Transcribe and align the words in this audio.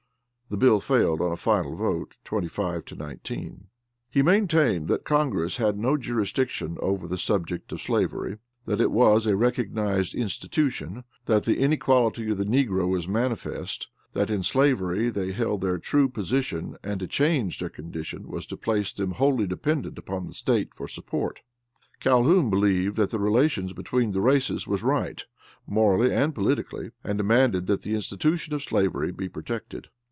The 0.49 0.57
bill 0.57 0.81
failed 0.81 1.21
on 1.21 1.31
a 1.31 1.37
final 1.37 1.77
vote, 1.77 2.17
twenty 2.25 2.49
five 2.49 2.83
to 2.87 2.95
nineteen. 2.97 3.67
He 4.09 4.21
maintained 4.21 4.89
that 4.89 5.05
Congress 5.05 5.55
had 5.55 5.77
no 5.77 5.95
jurisdiction 5.95 6.75
over 6.81 7.07
the 7.07 7.17
subject 7.17 7.71
of 7.71 7.79
slavery; 7.79 8.37
that 8.65 8.81
it 8.81 8.91
was 8.91 9.25
a 9.25 9.37
recognized 9.37 10.13
institution; 10.13 11.05
that 11.25 11.45
the 11.45 11.57
inequality 11.57 12.29
of 12.29 12.37
the 12.37 12.43
negro 12.43 12.85
was 12.89 13.07
manifest; 13.07 13.87
that 14.11 14.29
in 14.29 14.43
slavery 14.43 15.09
they 15.09 15.31
held 15.31 15.61
their 15.61 15.77
true 15.77 16.09
position 16.09 16.75
and 16.83 16.99
to 16.99 17.07
change 17.07 17.59
their 17.59 17.69
condition 17.69 18.27
was 18.27 18.45
to 18.47 18.57
place 18.57 18.91
them 18.91 19.11
wholly 19.11 19.47
dependent 19.47 19.97
upon 19.97 20.27
the 20.27 20.33
State 20.33 20.73
for 20.73 20.85
support. 20.89 21.43
Calhoun, 22.01 22.49
believed 22.49 22.97
that 22.97 23.11
the 23.11 23.19
relations 23.19 23.71
between 23.71 24.11
the 24.11 24.19
races 24.19 24.67
was 24.67 24.83
right, 24.83 25.23
morally 25.65 26.11
and 26.13 26.35
politically, 26.35 26.91
and 27.05 27.17
demanded 27.17 27.67
that 27.67 27.83
the 27.83 27.95
institution 27.95 28.53
of 28.53 28.61
slavery 28.61 29.13
be 29.13 29.29
protected. 29.29 29.87